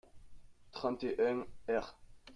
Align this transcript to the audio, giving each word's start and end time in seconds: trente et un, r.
trente 0.71 1.03
et 1.03 1.15
un, 1.19 1.45
r. 1.79 1.95